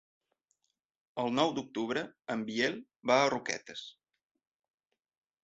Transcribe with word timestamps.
El 1.23 1.29
nou 1.39 1.53
d'octubre 1.57 2.03
en 2.37 2.47
Biel 2.49 2.79
va 3.13 3.19
a 3.19 3.29
Roquetes. 3.35 3.85